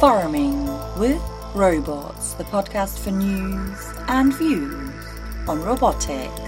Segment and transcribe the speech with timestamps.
[0.00, 0.64] Farming
[0.96, 1.20] with
[1.56, 4.94] Robots, the podcast for news and views
[5.48, 6.47] on robotics.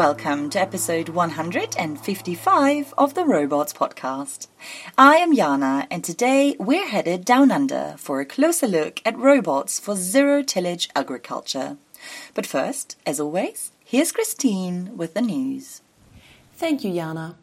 [0.00, 4.46] Welcome to episode 155 of the Robots Podcast.
[4.96, 9.78] I am Jana and today we're headed down under for a closer look at robots
[9.78, 11.76] for zero tillage agriculture.
[12.32, 15.82] But first, as always, here's Christine with the news.
[16.54, 17.36] Thank you, Jana.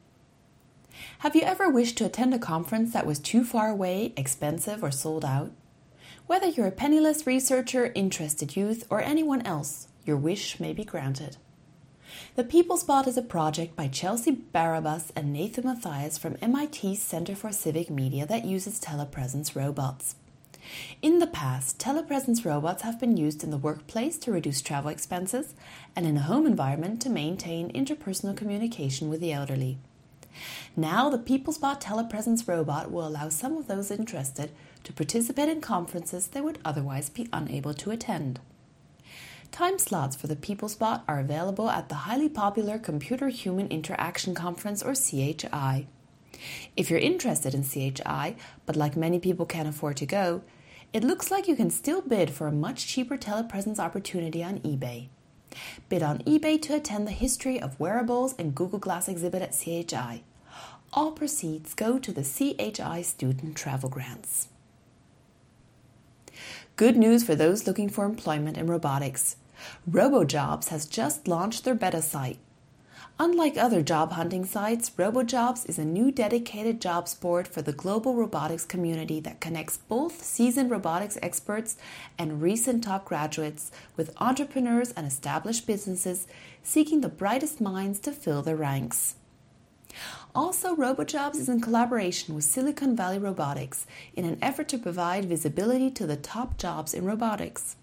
[1.20, 4.90] Have you ever wished to attend a conference that was too far away, expensive, or
[4.90, 5.52] sold out?
[6.26, 11.38] Whether you're a penniless researcher, interested youth, or anyone else, your wish may be granted.
[12.36, 17.36] The People's Bot is a project by Chelsea Barabas and Nathan Matias from MIT's Center
[17.36, 20.16] for Civic Media that uses telepresence robots.
[21.02, 25.56] In the past, telepresence robots have been used in the workplace to reduce travel expenses
[25.96, 29.78] and in a home environment to maintain interpersonal communication with the elderly.
[30.76, 34.52] Now, the People's Bot telepresence robot will allow some of those interested
[34.84, 38.40] to participate in conferences they would otherwise be unable to attend.
[39.52, 44.36] Time slots for the People's Bot are available at the highly popular Computer Human Interaction
[44.36, 45.88] Conference or CHI.
[46.76, 50.44] If you're interested in CHI, but like many people can't afford to go,
[50.94, 55.08] it looks like you can still bid for a much cheaper telepresence opportunity on eBay.
[55.90, 60.24] Bid on eBay to attend the History of Wearables and Google Glass exhibit at CHI.
[60.94, 64.50] All proceeds go to the CHI Student Travel Grants.
[66.78, 69.38] Good news for those looking for employment in robotics.
[69.90, 72.38] RoboJobs has just launched their beta site.
[73.18, 78.14] Unlike other job hunting sites, RoboJobs is a new dedicated jobs board for the global
[78.14, 81.78] robotics community that connects both seasoned robotics experts
[82.16, 86.28] and recent top graduates with entrepreneurs and established businesses
[86.62, 89.16] seeking the brightest minds to fill their ranks.
[90.36, 95.90] Also, RoboJobs is in collaboration with Silicon Valley Robotics in an effort to provide visibility
[95.92, 97.76] to the top jobs in robotics.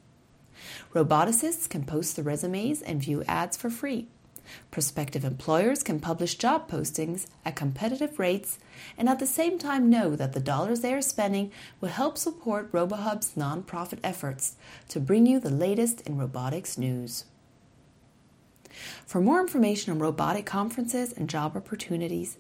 [0.95, 4.07] Roboticists can post their resumes and view ads for free.
[4.71, 8.59] Prospective employers can publish job postings at competitive rates
[8.99, 11.51] and at the same time know that the dollars they are spending
[11.81, 14.57] will help support RoboHub's nonprofit efforts
[14.89, 17.25] to bring you the latest in robotics news.
[19.07, 22.39] For more information on robotic conferences and job opportunities,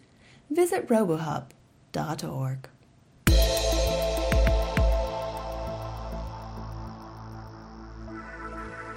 [0.50, 2.68] visit robohub.org.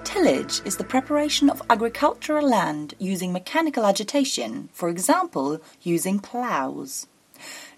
[0.04, 7.08] Tillage is the preparation of agricultural land using mechanical agitation, for example, using ploughs.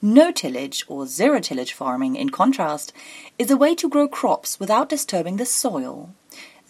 [0.02, 2.94] No tillage or zero tillage farming, in contrast,
[3.38, 6.12] is a way to grow crops without disturbing the soil.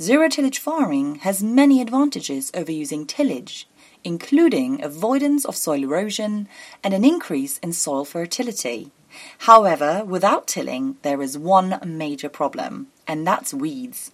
[0.01, 3.67] Zero tillage farming has many advantages over using tillage,
[4.01, 6.47] including avoidance of soil erosion
[6.81, 8.91] and an increase in soil fertility.
[9.39, 14.13] However, without tilling, there is one major problem, and that's weeds.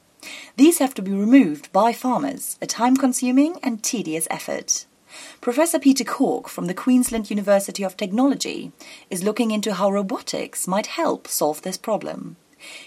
[0.58, 4.88] These have to be removed by farmers, a time consuming and tedious effort.
[5.40, 8.72] Professor Peter Corke from the Queensland University of Technology
[9.12, 12.38] is looking into how robotics might help solve this problem.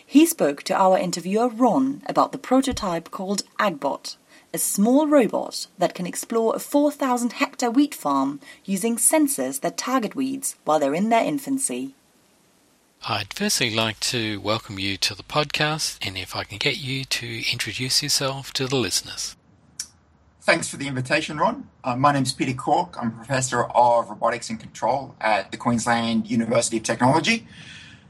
[0.04, 4.16] He spoke to our interviewer Ron about the prototype called Agbot,
[4.52, 10.14] a small robot that can explore a 4,000 hectare wheat farm using sensors that target
[10.14, 11.94] weeds while they're in their infancy.
[13.06, 17.04] I'd firstly like to welcome you to the podcast, and if I can get you
[17.04, 19.36] to introduce yourself to the listeners.
[20.40, 21.68] Thanks for the invitation, Ron.
[21.84, 22.96] Uh, my name is Peter Corke.
[23.00, 27.46] I'm a professor of robotics and control at the Queensland University of Technology.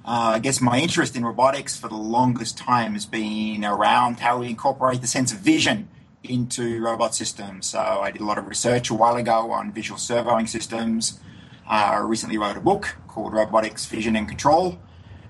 [0.08, 4.38] Uh, I guess my interest in robotics for the longest time has been around how
[4.38, 5.91] we incorporate the sense of vision
[6.22, 7.66] into robot systems.
[7.66, 11.21] So I did a lot of research a while ago on visual servoing systems.
[11.68, 14.78] Uh, I recently wrote a book called Robotics, Vision and Control.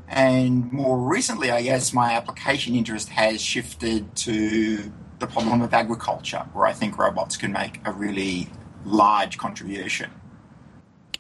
[0.07, 6.47] And more recently, I guess my application interest has shifted to the problem of agriculture,
[6.53, 8.49] where I think robots can make a really
[8.85, 10.13] large contribution.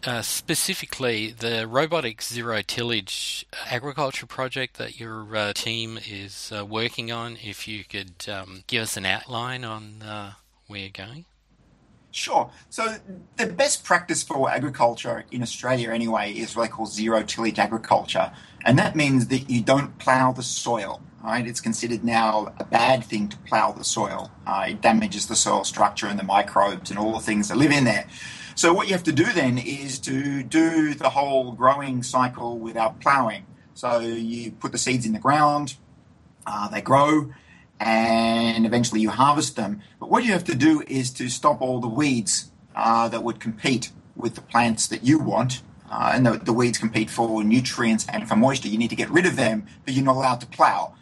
[0.09, 7.13] Uh, specifically, the robotic zero tillage agriculture project that your uh, team is uh, working
[7.13, 10.33] on, if you could um, give us an outline on uh,
[10.67, 11.27] where you're going.
[12.11, 12.51] Sure.
[12.71, 12.97] So
[13.37, 18.33] the best practice for agriculture in Australia, anyway, is what they call zero tillage agriculture,
[18.65, 21.03] and that means that you don't plough the soil.
[21.23, 21.47] Right?
[21.47, 24.31] It's considered now a bad thing to plough the soil.
[24.47, 27.73] Uh, it damages the soil structure and the microbes and all the things that live
[27.73, 28.07] in there.
[28.59, 32.99] So what you have to do then is to do the whole growing cycle without
[32.99, 33.47] ploughing.
[33.75, 35.77] So you put the seeds in the ground,
[36.45, 37.33] uh, they grow,
[37.79, 39.81] and eventually you harvest them.
[40.01, 43.39] But what you have to do is to stop all the weeds uh, that would
[43.39, 45.63] compete with the plants that you want.
[45.89, 48.67] Uh, and the, the, weeds compete for nutrients and for moisture.
[48.67, 50.97] You need to get rid of them, but you're not allowed to plow.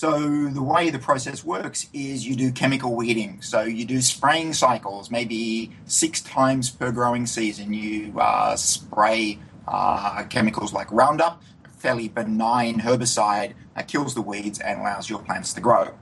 [0.00, 0.18] So
[0.48, 3.42] the way the process works is you do chemical weeding.
[3.42, 7.74] So you do spraying cycles, maybe six times per growing season.
[7.74, 9.38] You uh, spray
[9.68, 15.18] uh, chemicals like Roundup, a fairly benign herbicide that kills the weeds and allows your
[15.18, 15.92] plants to grow.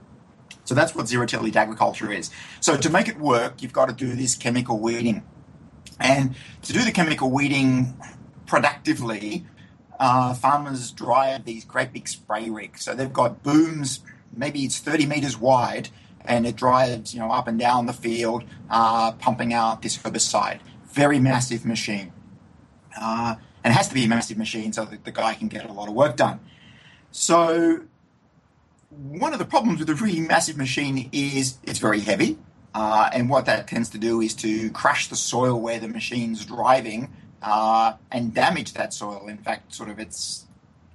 [0.63, 2.31] So that's what zero tillage agriculture is.
[2.61, 5.23] So to make it work, you've got to do this chemical weeding.
[5.99, 7.97] And to do the chemical weeding
[8.45, 9.45] productively,
[9.99, 12.83] uh, farmers drive these great big spray rigs.
[12.83, 13.99] So they've got booms,
[14.35, 15.89] maybe it's 30 meters wide,
[16.25, 20.59] and it drives you know up and down the field, uh, pumping out this herbicide.
[20.85, 22.11] Very massive machine,
[22.99, 25.69] uh, and it has to be a massive machine so that the guy can get
[25.69, 26.39] a lot of work done.
[27.11, 27.81] So
[28.89, 32.37] one of the problems with a really massive machine is it's very heavy.
[32.73, 36.45] Uh, and what that tends to do is to crush the soil where the machine's
[36.45, 39.27] driving uh, and damage that soil.
[39.27, 40.45] In fact, sort of it's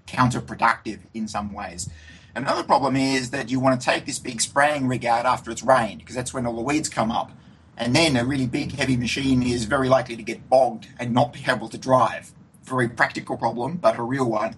[0.07, 1.89] counterproductive in some ways.
[2.35, 5.63] Another problem is that you want to take this big spraying rig out after it's
[5.63, 7.31] rained because that's when all the weeds come up.
[7.77, 11.33] And then a really big, heavy machine is very likely to get bogged and not
[11.33, 12.33] be able to drive.
[12.65, 14.57] Very practical problem, but a real one.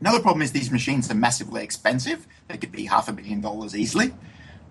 [0.00, 2.26] Another problem is these machines are massively expensive.
[2.48, 4.12] They could be half a million dollars easily.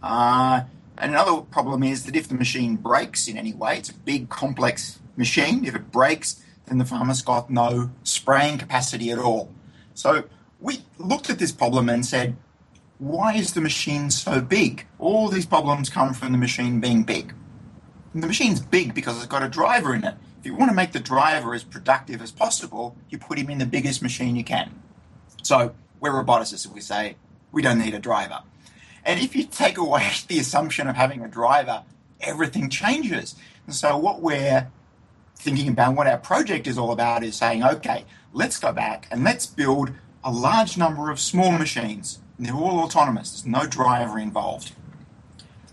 [0.01, 0.62] Uh,
[0.98, 5.00] another problem is that if the machine breaks in any way, it's a big, complex
[5.16, 5.66] machine.
[5.66, 9.51] If it breaks, then the farmer's got no spraying capacity at all.
[9.94, 10.25] So
[10.60, 12.36] we looked at this problem and said,
[13.00, 14.88] why is the machine so big?
[14.98, 17.34] All these problems come from the machine being big.
[18.13, 20.16] And the machine's big because it's got a driver in it.
[20.40, 23.57] If you want to make the driver as productive as possible, you put him in
[23.57, 24.81] the biggest machine you can.
[25.42, 27.16] So we're roboticists, and we say
[27.51, 28.40] we don't need a driver.
[29.06, 31.84] And if you take away the assumption of having a driver,
[32.22, 33.36] everything changes.
[33.66, 34.68] And so what we're
[35.36, 39.24] thinking about, what our project is all about, is saying, okay, let's go back and
[39.24, 39.92] let's build
[40.24, 42.20] a large number of small machines.
[42.38, 43.32] And they're all autonomous.
[43.32, 44.74] There's no driver involved.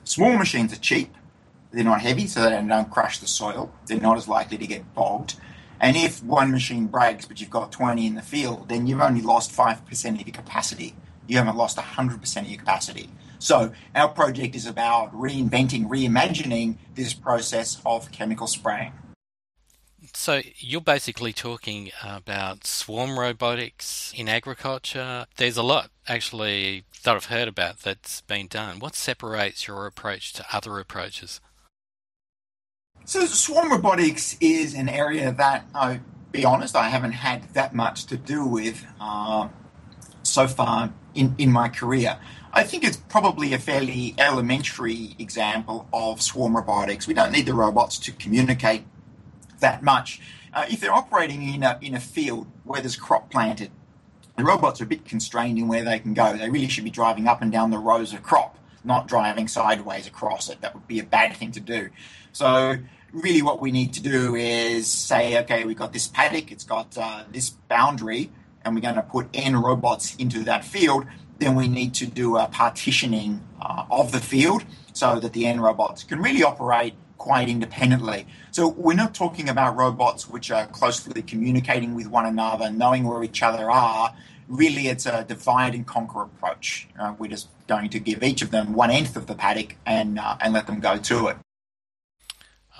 [0.05, 1.15] Small machines are cheap.
[1.73, 3.73] They're not heavy, so they don't crush the soil.
[3.87, 5.37] They're not as likely to get bogged.
[5.81, 9.23] And if one machine breaks, but you've got 20 in the field, then you've only
[9.23, 10.95] lost 5% of your capacity.
[11.27, 13.09] You haven't lost 100% of your capacity.
[13.41, 18.93] So our project is about reinventing, reimagining this process of chemical spraying.
[20.15, 25.27] So you're basically talking about swarm robotics in agriculture.
[25.37, 28.79] There's a lot actually that I've heard about that's been done.
[28.79, 31.41] What separates your approach to other approaches?
[33.07, 36.01] So, swarm robotics is an area that, I'll
[36.31, 39.49] be honest, I haven't had that much to do with uh,
[40.23, 42.19] so far in, in my career.
[42.53, 47.07] I think it's probably a fairly elementary example of swarm robotics.
[47.07, 48.85] We don't need the robots to communicate
[49.61, 50.21] that much.
[50.53, 53.71] Uh, if they're operating in a, in a field where there's crop planted,
[54.37, 56.37] the robots are a bit constrained in where they can go.
[56.37, 60.09] They really should be driving up and down the rows of crop, not driving sideways
[60.09, 60.61] across it.
[60.61, 61.91] That would be a bad thing to do.
[62.33, 62.79] So
[63.13, 66.99] really what we need to do is say, okay, we've got this paddock, it's got
[66.99, 68.33] uh, this boundary,
[68.65, 71.07] and we're going to put N robots into that field.
[71.41, 75.59] Then we need to do a partitioning uh, of the field so that the N
[75.61, 78.27] robots can really operate quite independently.
[78.51, 83.23] So we're not talking about robots which are closely communicating with one another, knowing where
[83.25, 84.15] each other are.
[84.49, 86.89] Really, it's a divide and conquer approach.
[86.99, 90.19] Uh, we're just going to give each of them one nth of the paddock and
[90.19, 91.37] uh, and let them go to it.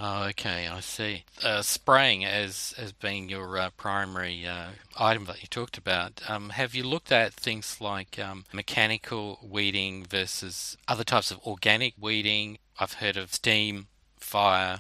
[0.03, 1.25] Oh, okay, I see.
[1.45, 6.23] Uh, spraying as as being your uh, primary uh, item that you talked about.
[6.27, 11.93] Um, have you looked at things like um, mechanical weeding versus other types of organic
[12.01, 12.57] weeding?
[12.79, 14.79] I've heard of steam, fire,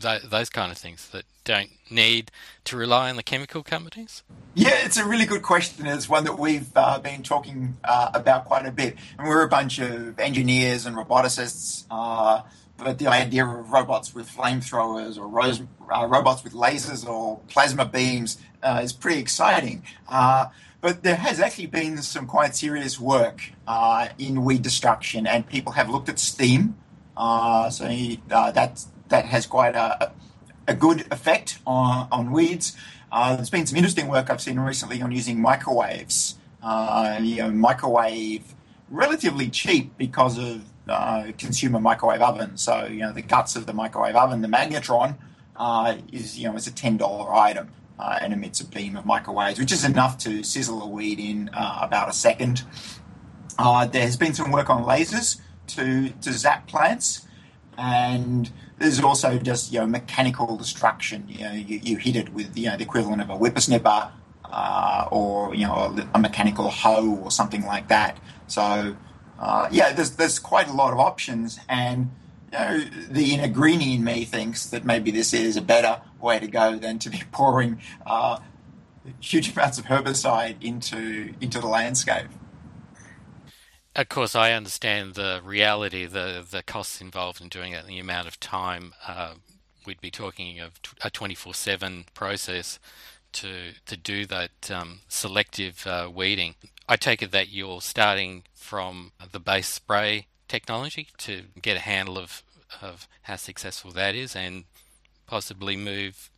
[0.00, 2.32] th- those kind of things that don't need
[2.64, 4.24] to rely on the chemical companies.
[4.54, 5.86] Yeah, it's a really good question.
[5.86, 8.96] It's one that we've uh, been talking uh, about quite a bit.
[9.18, 12.42] And we're a bunch of engineers and roboticists uh,
[12.78, 15.26] but the idea of robots with flamethrowers or
[15.92, 19.82] uh, robots with lasers or plasma beams uh, is pretty exciting.
[20.08, 20.46] Uh,
[20.80, 25.72] but there has actually been some quite serious work uh, in weed destruction, and people
[25.72, 26.76] have looked at steam.
[27.16, 27.84] Uh, so
[28.30, 30.12] uh, that that has quite a,
[30.68, 32.76] a good effect on, on weeds.
[33.12, 36.36] there's been some interesting work I've seen recently on using microwaves.
[36.62, 38.54] you know, microwave
[38.90, 42.56] relatively cheap because of uh, consumer microwave oven.
[42.56, 45.16] So, you know, the guts of the microwave oven, the magnetron,
[45.56, 49.04] uh, is you know is a ten dollar item uh, and emits a beam of
[49.04, 52.62] microwaves, which is enough to sizzle a weed in uh, about a second.
[53.58, 57.26] Uh, there has been some work on lasers to to zap plants,
[57.76, 61.24] and there's also just you know mechanical destruction.
[61.28, 64.12] You know, you, you hit it with you know the equivalent of a whippersnipper
[64.44, 68.18] uh, or you know a, a, mechanical hoe or something like that.
[68.46, 68.96] So
[69.38, 72.10] uh, yeah, there's there's quite a lot of options, and
[72.52, 76.38] you know, the inner greenie in me thinks that maybe this is a better way
[76.38, 78.38] to go than to be pouring uh,
[79.20, 82.26] huge amounts of herbicide into into the landscape.
[83.94, 88.28] Of course, I understand the reality, the the costs involved in doing it, the amount
[88.28, 88.92] of time.
[89.06, 89.34] Uh,
[89.86, 92.78] we'd be talking of a twenty four seven process
[93.32, 96.54] to to do that um, selective uh, weeding.
[96.88, 102.18] I take it that you're starting from the base spray technology to get a handle
[102.18, 102.42] of
[102.82, 104.64] of how successful that is, and
[105.26, 106.30] possibly move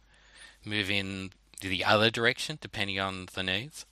[0.65, 1.31] move in
[1.61, 3.87] the other direction depending on the needs.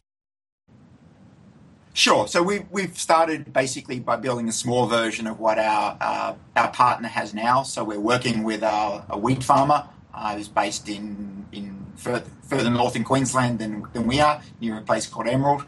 [1.95, 2.29] Sure.
[2.29, 6.71] So we, we've started basically by building a small version of what our uh, our
[6.71, 7.63] partner has now.
[7.63, 12.71] So we're working with a, a wheat farmer uh, who's based in in further, further
[12.71, 15.65] north in Queensland than, than we are, near a place called Emerald.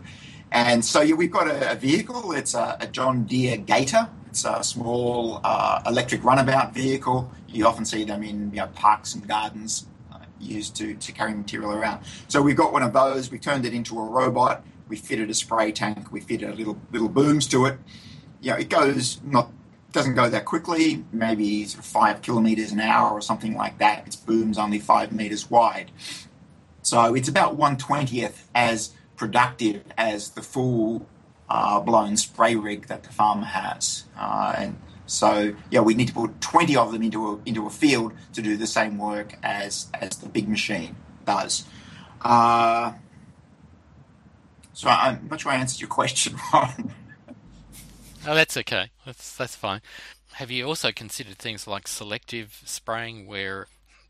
[0.52, 2.32] And so yeah, we've got a, a vehicle.
[2.32, 4.08] It's a, a, John Deere Gator.
[4.28, 7.30] It's a small uh, electric runabout vehicle.
[7.48, 11.34] You often see them in you know, parks and gardens uh, used to, to carry
[11.34, 12.04] material around.
[12.28, 13.30] So we've got one of those.
[13.30, 16.12] We turned it into a robot we fitted a spray tank.
[16.12, 17.78] We fitted little little booms to it.
[18.42, 19.50] You know, it goes not
[19.92, 21.04] doesn't go that quickly.
[21.12, 24.06] Maybe sort of five kilometers an hour or something like that.
[24.06, 25.90] Its boom's only five meters wide,
[26.82, 31.06] so it's about one twentieth as productive as the full
[31.50, 34.04] uh, blown spray rig that the farmer has.
[34.18, 37.70] Uh, and so, yeah, we need to put 20 of them into a, into a
[37.70, 40.96] field to do the same work as, as the big machine
[41.26, 41.66] does.
[42.22, 42.94] Uh,
[44.72, 46.94] so I'm not sure I answered your question, Ron.
[48.26, 48.88] oh, that's okay.
[49.04, 49.82] That's that's fine.
[50.32, 53.66] Have you also considered things like selective spraying, where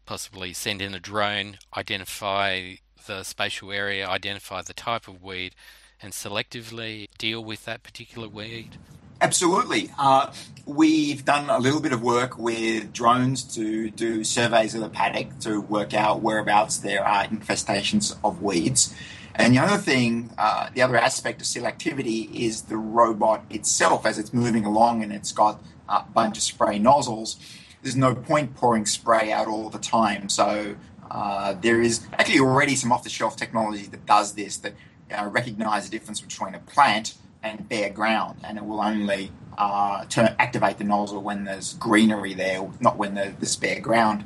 [0.06, 2.74] possibly send in a drone, identify
[3.06, 5.54] the spatial area, identify the type of weed,
[6.02, 8.76] and selectively deal with that particular weed?
[9.22, 9.90] Absolutely.
[9.98, 10.32] Uh,
[10.64, 15.38] we've done a little bit of work with drones to do surveys of the paddock
[15.40, 18.94] to work out whereabouts there are infestations of weeds.
[19.34, 24.18] And the other thing, uh, the other aspect of selectivity is the robot itself as
[24.18, 27.36] it's moving along and it's got a bunch of spray nozzles.
[27.82, 30.30] There's no point pouring spray out all the time.
[30.30, 30.76] So
[31.10, 34.74] uh, there is actually already some off the shelf technology that does this that
[35.16, 40.04] uh, recognize the difference between a plant and bare ground, and it will only uh,
[40.06, 44.24] turn, activate the nozzle when there's greenery there, not when there's bare ground.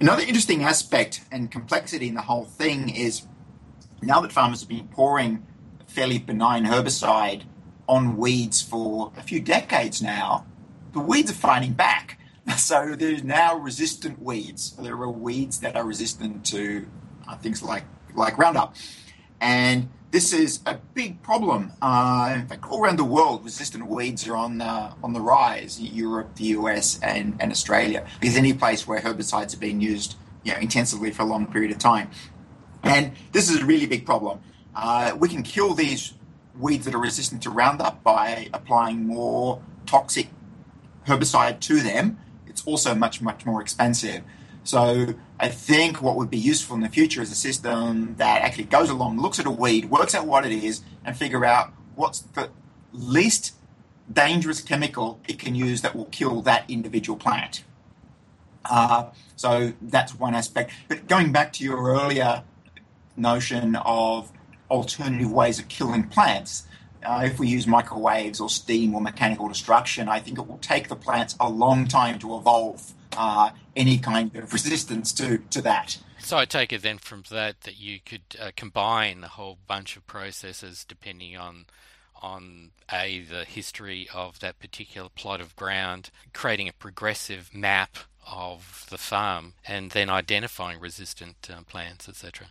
[0.00, 3.26] Another interesting aspect and complexity in the whole thing is
[4.02, 5.46] now that farmers have been pouring
[5.86, 7.42] fairly benign herbicide
[7.88, 10.46] on weeds for a few decades now,
[10.92, 12.19] the weeds are fighting back.
[12.56, 14.72] So there's now resistant weeds.
[14.72, 16.86] There are weeds that are resistant to
[17.28, 18.74] uh, things like like Roundup,
[19.40, 21.72] and this is a big problem.
[21.80, 25.80] Uh, in fact, all around the world, resistant weeds are on the on the rise.
[25.80, 30.52] Europe, the US, and, and Australia, because any place where herbicides are being used you
[30.52, 32.10] know, intensively for a long period of time,
[32.82, 34.40] and this is a really big problem.
[34.74, 36.14] Uh, we can kill these
[36.58, 40.28] weeds that are resistant to Roundup by applying more toxic
[41.06, 42.18] herbicide to them.
[42.60, 44.22] It's also much, much more expensive.
[44.64, 48.64] So I think what would be useful in the future is a system that actually
[48.64, 52.20] goes along, looks at a weed, works out what it is, and figure out what's
[52.20, 52.50] the
[52.92, 53.54] least
[54.12, 57.64] dangerous chemical it can use that will kill that individual plant.
[58.66, 60.72] Uh, so that's one aspect.
[60.86, 62.44] But going back to your earlier
[63.16, 64.30] notion of
[64.70, 66.66] alternative ways of killing plants.
[67.04, 70.88] Uh, if we use microwaves or steam or mechanical destruction, I think it will take
[70.88, 75.98] the plants a long time to evolve uh, any kind of resistance to, to that.
[76.18, 79.96] So I take it then from that that you could uh, combine a whole bunch
[79.96, 81.66] of processes depending on
[82.22, 87.96] on a the history of that particular plot of ground, creating a progressive map
[88.30, 92.48] of the farm, and then identifying resistant uh, plants, etc.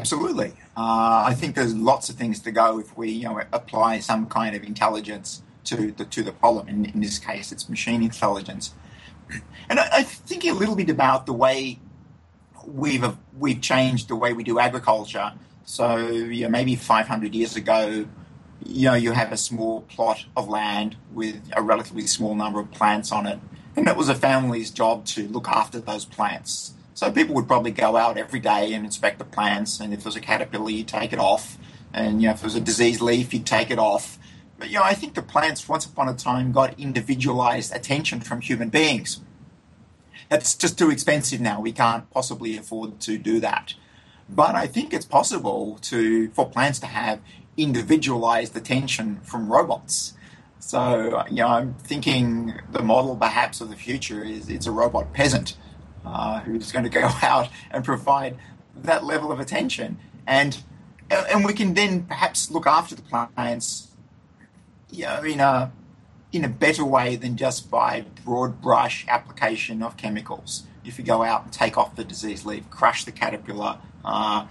[0.00, 0.52] Absolutely.
[0.76, 4.26] Uh, I think there's lots of things to go if we you know, apply some
[4.26, 6.68] kind of intelligence to the, to the problem.
[6.68, 8.72] In, in this case, it's machine intelligence.
[9.68, 11.78] And I, I think a little bit about the way
[12.66, 13.04] we've
[13.38, 15.32] we've changed the way we do agriculture.
[15.64, 18.06] So you know, maybe 500 years ago,
[18.64, 22.70] you know, you have a small plot of land with a relatively small number of
[22.70, 23.38] plants on it,
[23.76, 26.74] and it was a family's job to look after those plants.
[27.00, 30.16] So people would probably go out every day and inspect the plants, and if there's
[30.16, 31.56] a caterpillar, you'd take it off,
[31.94, 34.18] and you know if there's a diseased leaf, you'd take it off.
[34.58, 38.42] But you know, I think the plants once upon a time got individualized attention from
[38.42, 39.22] human beings.
[40.30, 41.58] It's just too expensive now.
[41.58, 43.72] We can't possibly afford to do that.
[44.28, 47.20] But I think it's possible to for plants to have
[47.56, 50.12] individualized attention from robots.
[50.58, 55.14] So, you know, I'm thinking the model perhaps of the future is it's a robot
[55.14, 55.56] peasant
[56.04, 58.36] uh, who's going to go out and provide
[58.76, 59.98] that level of attention.
[60.26, 60.62] And,
[61.10, 63.88] and we can then perhaps look after the plants
[64.90, 65.72] you know, in a,
[66.32, 70.64] in a better way than just by broad brush application of chemicals.
[70.84, 74.46] If you go out and take off the disease leaf, crush the caterpillar, uh,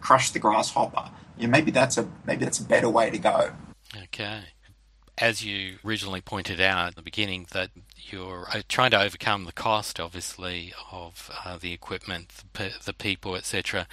[0.00, 3.52] crush the grasshopper, yeah, maybe that's a maybe that's a better way to go.
[4.04, 4.40] Okay.
[5.16, 9.52] As you originally pointed out at the beginning, that you're uh, trying to overcome the
[9.52, 12.32] cost, obviously, of uh, the equipment,
[12.84, 13.86] the, people, etc.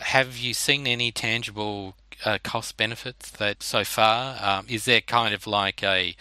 [0.00, 4.36] Have you seen any tangible uh, cost benefits that so far?
[4.40, 6.16] Um, is there kind of like a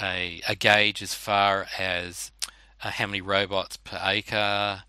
[0.00, 2.30] a, a gauge as far as
[2.82, 4.84] uh, how many robots per acre?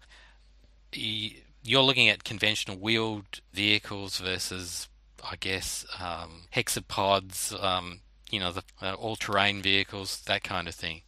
[0.93, 4.87] You're looking at conventional wheeled vehicles versus
[5.23, 11.01] I guess, um, hexapods, um, you know, the uh, all-terrain vehicles, that kind of thing.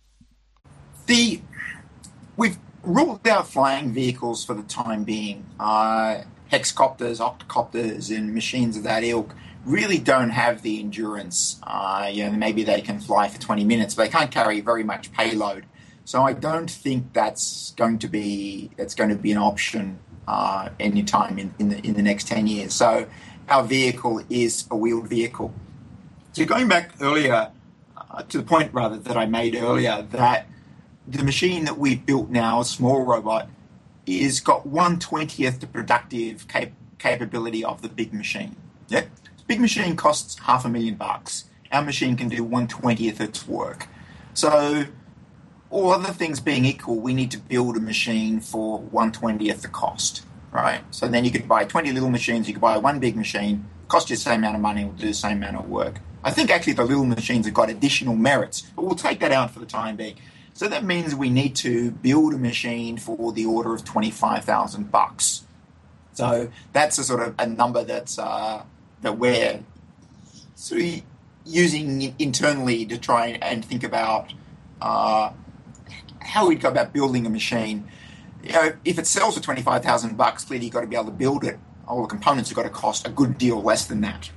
[1.05, 1.41] The
[2.37, 5.45] we've ruled out flying vehicles for the time being.
[5.59, 9.33] Uh, hexcopters, octocopters, and machines of that ilk
[9.65, 11.59] really don't have the endurance.
[11.63, 14.83] Uh, you know, maybe they can fly for 20 minutes, but they can't carry very
[14.83, 15.65] much payload.
[16.05, 20.69] So I don't think that's going to be that's going to be an option uh,
[20.79, 22.73] anytime in, in the in the next 10 years.
[22.73, 23.07] So
[23.49, 25.53] our vehicle is a wheeled vehicle.
[26.33, 27.51] So going back earlier
[27.97, 30.47] uh, to the point rather that I made earlier that
[31.07, 33.49] the machine that we've built now, a small robot,
[34.05, 38.55] is got one twentieth the productive cap- capability of the big machine.
[38.89, 39.05] Yeah,
[39.47, 41.45] big machine costs half a million bucks.
[41.71, 43.87] Our machine can do one twentieth its work.
[44.33, 44.85] So,
[45.69, 49.67] all other things being equal, we need to build a machine for one twentieth the
[49.67, 50.81] cost right?
[50.91, 54.09] So then you could buy 20 little machines, you could buy one big machine, cost
[54.09, 55.99] you the same amount of money, will do the same amount of work.
[56.23, 59.51] I think actually the little machines have got additional merits, but we'll take that out
[59.51, 60.15] for the time being.
[60.53, 65.45] So that means we need to build a machine for the order of 25,000 bucks.
[66.13, 68.63] So that's a sort of a number that's uh,
[69.01, 69.63] that we're
[70.55, 71.03] of
[71.45, 74.31] using internally to try and think about
[74.79, 75.31] uh,
[76.19, 77.89] how we'd go about building a machine
[78.43, 80.95] you know, if it sells for twenty five thousand bucks, clearly you've got to be
[80.95, 81.57] able to build it.
[81.87, 84.31] All the components have got to cost a good deal less than that.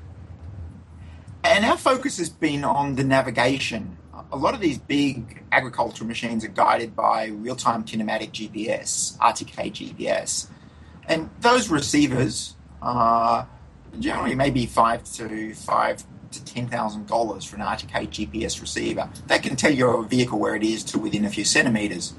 [1.43, 3.99] And our focus has been on the navigation.
[4.33, 9.73] A lot of these big agricultural machines are guided by real time kinematic GPS, RTK
[9.73, 10.49] GPS.
[11.09, 13.49] And those receivers are
[13.99, 19.09] generally maybe five to five to ten thousand dollars for an RTK GPS receiver.
[19.29, 22.15] That can tell your vehicle where it is to within a few centimeters.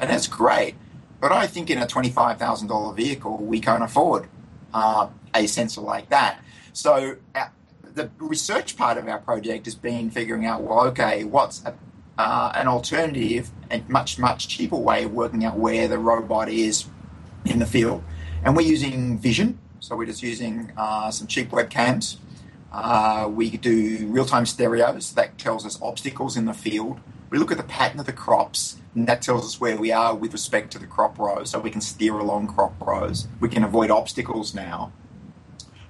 [0.00, 0.74] And that's great.
[1.20, 4.28] But I think in a $25,000 vehicle, we can't afford
[4.74, 6.42] uh, a sensor like that.
[6.74, 7.46] So uh,
[7.94, 11.74] the research part of our project has been figuring out, well, okay, what's a,
[12.18, 16.86] uh, an alternative and much, much cheaper way of working out where the robot is
[17.44, 18.02] in the field.
[18.44, 19.58] And we're using vision.
[19.80, 22.16] So we're just using uh, some cheap webcams.
[22.72, 27.00] Uh, we do real time stereos that tells us obstacles in the field.
[27.30, 30.14] We look at the pattern of the crops and that tells us where we are
[30.14, 33.26] with respect to the crop row, so we can steer along crop rows.
[33.40, 34.92] We can avoid obstacles now.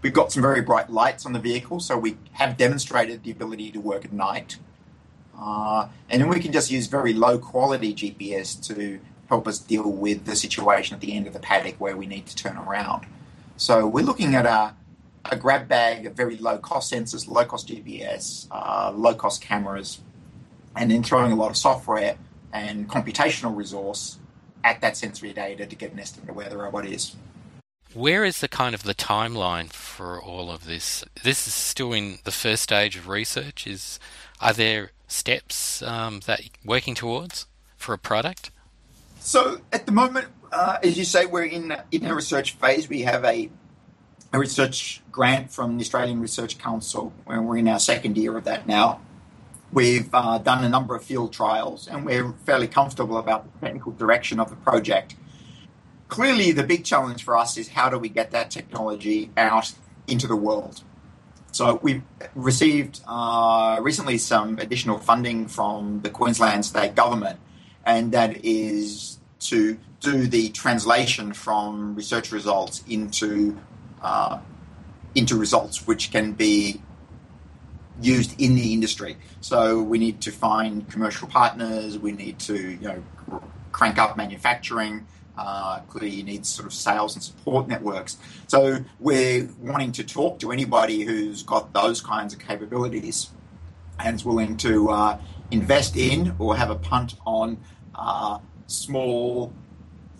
[0.05, 3.71] We've got some very bright lights on the vehicle, so we have demonstrated the ability
[3.71, 4.59] to work at night.
[5.35, 9.91] Uh, and then we can just use very low quality GPS to help us deal
[9.91, 13.07] with the situation at the end of the paddock where we need to turn around.
[13.57, 14.75] So we're looking at a,
[15.25, 20.03] a grab bag of very low cost sensors, low cost GPS, uh, low cost cameras,
[20.77, 22.19] and then throwing a lot of software
[22.53, 24.19] and computational resource
[24.65, 27.17] at that sensory data to get an estimate of where the robot is.
[27.95, 31.05] Where is the kind of the timeline for all of this?
[31.23, 33.69] This is still in the first stage of research.
[33.69, 34.01] Is
[34.41, 38.51] are there steps um, that working towards for a product?
[39.21, 42.89] So at the moment, uh, as you say, we're in in a research phase.
[42.89, 43.49] We have a
[44.33, 48.43] a research grant from the Australian Research Council, and we're in our second year of
[48.45, 49.01] that now.
[49.73, 53.91] We've uh, done a number of field trials and we're fairly comfortable about the technical
[53.91, 55.17] direction of the project.
[56.15, 59.73] Clearly, the big challenge for us is how do we get that technology out
[60.07, 60.81] into the world?
[61.51, 62.05] So we've
[62.37, 67.41] received uh, recently some additional funding from the Queensland state government,
[67.85, 73.59] and that is to do the translation from research results into
[74.01, 74.39] uh,
[75.17, 76.81] into results which can be
[78.01, 79.17] used in the industry.
[79.41, 81.99] So we need to find commercial partners.
[81.99, 83.03] We need to you know
[83.73, 85.09] crank up manufacturing.
[85.37, 88.17] Uh, clearly, you need sort of sales and support networks.
[88.47, 93.31] So we're wanting to talk to anybody who's got those kinds of capabilities
[93.99, 95.19] and is willing to uh,
[95.51, 97.59] invest in or have a punt on
[97.95, 99.53] uh, small,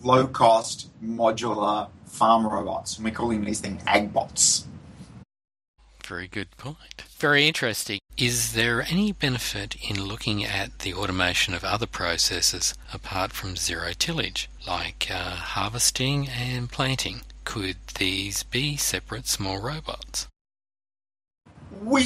[0.03, 2.97] low-cost, modular farm robots.
[2.97, 4.65] And we're calling these things agbots.
[6.05, 7.03] Very good point.
[7.17, 7.99] Very interesting.
[8.17, 13.91] Is there any benefit in looking at the automation of other processes apart from zero
[13.91, 17.23] tillage, like uh, harvesting and planting?
[17.43, 20.27] Could these be separate small robots?
[21.83, 22.05] We,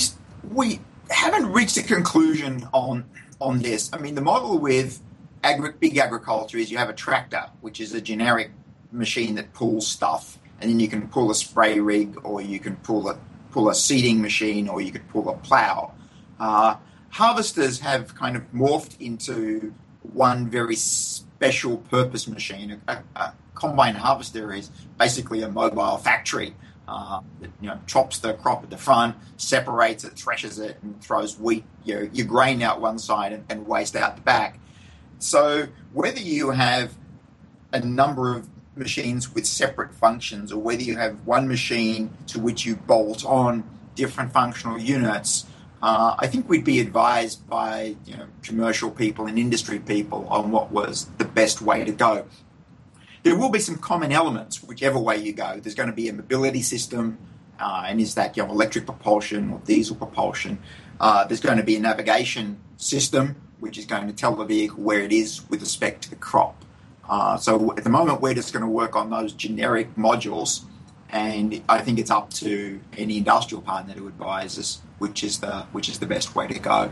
[0.51, 0.79] we
[1.11, 3.05] haven't reached a conclusion on,
[3.39, 3.91] on this.
[3.93, 4.99] I mean, the model with
[5.43, 8.49] agri- big agriculture is you have a tractor, which is a generic
[8.91, 12.77] machine that pulls stuff, and then you can pull a spray rig or you can
[12.77, 13.19] pull a
[13.51, 15.91] pull a seeding machine or you could pull a plow.
[16.39, 16.75] Uh,
[17.09, 22.81] harvesters have kind of morphed into one very special purpose machine.
[22.87, 26.55] A, a combine harvester is basically a mobile factory
[26.87, 31.01] uh, that you know chops the crop at the front, separates it, threshes it, and
[31.01, 34.59] throws wheat, your, your grain out one side and, and waste out the back.
[35.19, 36.93] So whether you have
[37.71, 42.65] a number of machines with separate functions, or whether you have one machine to which
[42.65, 43.63] you bolt on
[43.95, 45.45] different functional units,
[45.81, 50.51] uh, I think we'd be advised by you know, commercial people and industry people on
[50.51, 52.25] what was the best way to go.
[53.23, 55.59] There will be some common elements, whichever way you go.
[55.59, 57.17] There's going to be a mobility system,
[57.59, 60.59] uh, and is that you know, electric propulsion or diesel propulsion?
[60.99, 64.81] Uh, there's going to be a navigation system, which is going to tell the vehicle
[64.81, 66.63] where it is with respect to the crop.
[67.09, 70.63] Uh, so at the moment, we're just going to work on those generic modules,
[71.11, 75.61] and I think it's up to any industrial partner to advise us which is the
[75.71, 76.91] which is the best way to go.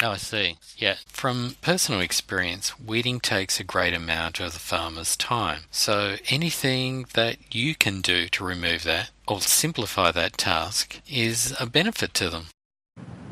[0.00, 0.56] Oh, I see.
[0.76, 0.96] Yeah.
[1.08, 5.62] From personal experience, weeding takes a great amount of the farmer's time.
[5.72, 11.66] So anything that you can do to remove that or simplify that task is a
[11.66, 12.46] benefit to them.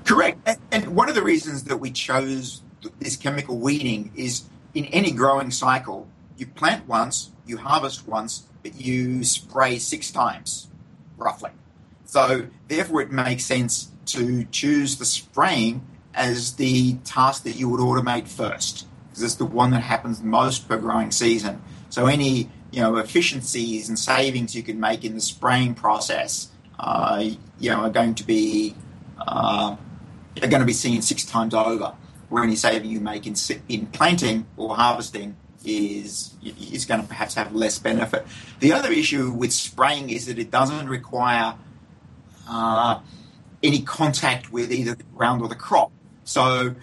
[0.04, 0.58] Correct.
[0.72, 2.62] And one of the reasons that we chose
[2.98, 4.42] this chemical weeding is
[4.74, 10.68] in any growing cycle, you plant once, you harvest once, you spray six times,
[11.16, 11.50] roughly.
[12.04, 17.80] So, therefore, it makes sense to choose the spraying as the task that you would
[17.80, 21.62] automate first, because it's the one that happens most per growing season.
[21.90, 27.24] So, any you know efficiencies and savings you can make in the spraying process, uh,
[27.58, 28.74] you know, are going to be
[29.18, 29.76] uh,
[30.42, 31.94] are going to be seen six times over
[32.28, 33.34] where any saving you make in,
[33.68, 38.26] in planting or harvesting is is going to perhaps have less benefit.
[38.60, 41.54] The other issue with spraying is that it doesn't require
[42.48, 43.00] uh,
[43.62, 45.90] any contact with either the ground or the crop.
[46.24, 46.74] So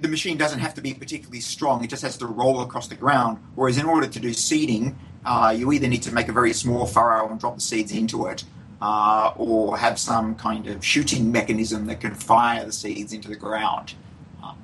[0.00, 2.96] the machine doesn't have to be particularly strong; it just has to roll across the
[2.96, 3.38] ground.
[3.54, 6.86] Whereas in order to do seeding, uh, you either need to make a very small
[6.86, 8.44] furrow and drop the seeds into it,
[8.82, 13.36] uh, or have some kind of shooting mechanism that can fire the seeds into the
[13.36, 13.94] ground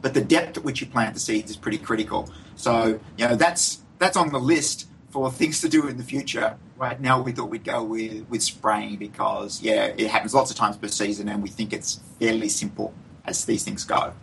[0.03, 2.31] but the depth at which you plant the seeds is pretty critical.
[2.57, 6.57] So, you know, that's that's on the list for things to do in the future.
[6.77, 10.57] Right now, we thought we'd go with, with spraying because, yeah, it happens lots of
[10.57, 12.93] times per season, and we think it's fairly simple
[13.25, 14.15] as these things go.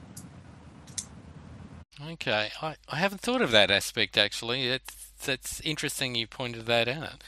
[2.12, 4.68] Okay, I, I haven't thought of that aspect actually.
[4.68, 7.24] It's that's interesting you pointed that out.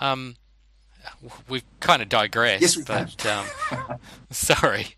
[0.00, 0.36] Um,
[1.48, 3.46] we've kind of digressed, yes, we but um,
[4.30, 4.88] sorry.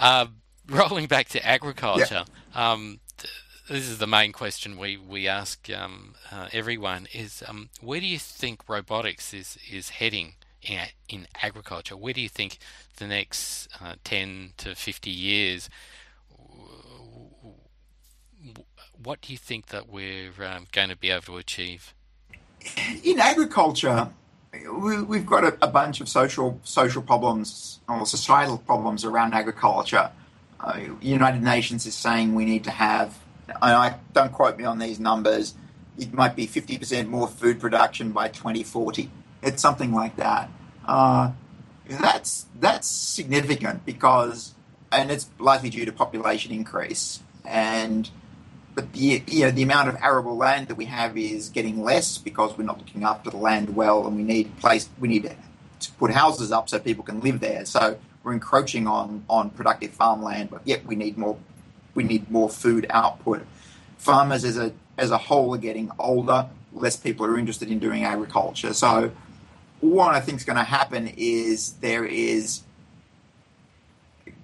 [0.00, 0.36] um,
[0.68, 2.24] rolling back to agriculture,
[2.54, 2.72] yeah.
[2.72, 3.32] um, th-
[3.68, 8.06] this is the main question we we ask um, uh, everyone: is um, where do
[8.06, 11.96] you think robotics is is heading in, in agriculture?
[11.96, 12.58] Where do you think
[12.96, 15.68] the next uh, ten to fifty years?
[19.02, 21.94] What do you think that we're um, going to be able to achieve?
[23.04, 24.08] In agriculture,
[24.52, 30.10] we, have got a, a bunch of social social problems or societal problems around agriculture
[30.60, 34.78] uh, United Nations is saying we need to have, and I don't quote me on
[34.78, 35.54] these numbers,
[35.98, 39.10] it might be 50% more food production by 2040.
[39.42, 40.50] It's something like that.
[40.84, 41.32] Uh,
[41.88, 44.54] that's that's significant because,
[44.90, 47.20] and it's likely due to population increase.
[47.44, 48.10] And
[48.74, 52.18] but the you know the amount of arable land that we have is getting less
[52.18, 55.34] because we're not looking after the land well, and we need place we need
[55.80, 57.64] to put houses up so people can live there.
[57.64, 61.38] So we're encroaching on on productive farmland, but yet we need more
[61.94, 63.46] we need more food output.
[63.98, 66.48] farmers as a as a whole are getting older.
[66.72, 68.74] Less people are interested in doing agriculture.
[68.74, 69.12] So
[69.80, 72.62] what I think is going to happen is there is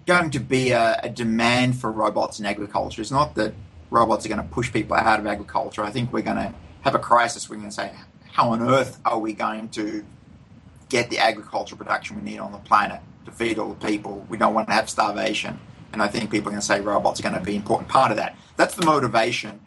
[0.07, 3.03] going to be a, a, demand for robots in agriculture.
[3.03, 3.53] It's not that
[3.91, 5.83] robots are going to push people out of agriculture.
[5.83, 7.51] I think we're going to have a crisis.
[7.51, 7.93] We're going to say,
[8.31, 10.05] how on earth are we going to
[10.89, 14.27] get the agricultural production we need on the planet to feed all the people?
[14.29, 15.59] We don't want to have starvation.
[15.93, 17.89] And I think people are going to say robots are going to be an important
[17.89, 18.37] part of that.
[18.57, 19.61] That's the motivation.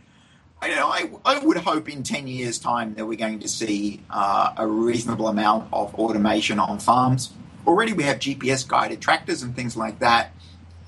[0.62, 3.48] I, you know, I, I would hope in 10 years' time that we're going to
[3.48, 7.32] see uh, a reasonable amount of automation on farms.
[7.68, 10.32] Already we have GPS guided tractors and things like that.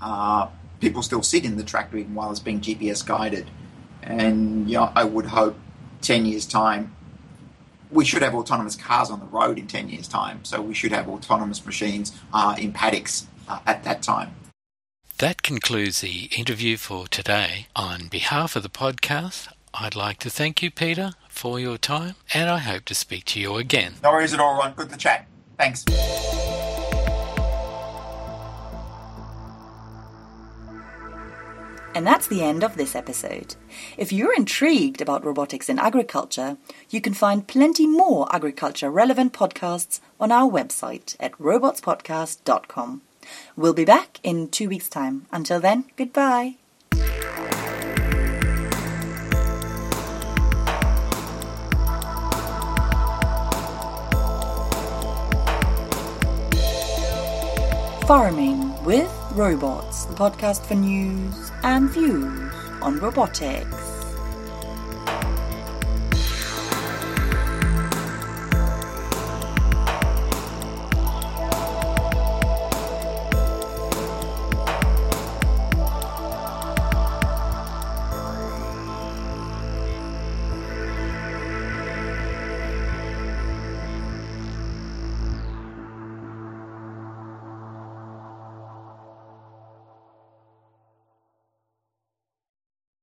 [0.01, 0.47] Uh,
[0.79, 3.49] people still sit in the tractor even while it's being GPS guided.
[4.01, 5.57] And you know, I would hope
[6.01, 6.95] 10 years' time
[7.91, 10.43] we should have autonomous cars on the road in 10 years' time.
[10.43, 14.35] So we should have autonomous machines uh, in paddocks uh, at that time.
[15.19, 17.67] That concludes the interview for today.
[17.75, 22.49] On behalf of the podcast, I'd like to thank you, Peter, for your time, and
[22.49, 23.95] I hope to speak to you again.
[24.03, 24.73] No worries at all, Ron.
[24.73, 25.25] Good to chat.
[25.57, 25.85] Thanks.
[31.97, 33.55] And that's the end of this episode.
[33.97, 36.57] If you're intrigued about robotics in agriculture,
[36.91, 43.01] you can find plenty more agriculture relevant podcasts on our website at robotspodcast.com.
[43.55, 45.25] We'll be back in two weeks' time.
[45.31, 46.57] Until then, goodbye.
[58.05, 63.86] Farming with Robots, the podcast for news and views on robotics.